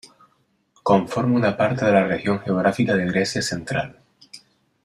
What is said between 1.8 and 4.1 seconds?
de la región geográfica de Grecia Central.